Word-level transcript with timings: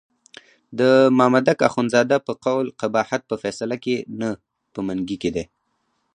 د 0.79 0.81
مامدک 1.17 1.59
اخندزاده 1.69 2.17
په 2.27 2.33
قول 2.45 2.65
قباحت 2.81 3.21
په 3.29 3.35
فیصله 3.43 3.75
کې 3.83 3.95
نه 4.19 4.29
په 4.73 4.79
منګي 4.87 5.17
کې 5.21 5.31
دی. 5.35 5.45